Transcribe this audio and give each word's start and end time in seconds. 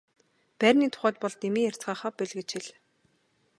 Байрны 0.59 0.87
тухайд 0.93 1.15
бол 1.21 1.33
дэмий 1.41 1.67
ярьцгаахаа 1.69 2.11
боль 2.17 2.35
гэж 2.37 2.49
хэл. 2.53 2.67